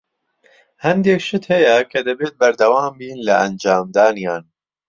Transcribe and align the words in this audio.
هەندێک 0.85 1.21
شت 1.27 1.43
هەیە 1.53 1.77
کە 1.91 1.99
دەبێت 2.07 2.33
بەردەوام 2.39 2.93
بین 2.99 3.19
لە 3.27 3.33
ئەنجامدانیان. 3.41 4.43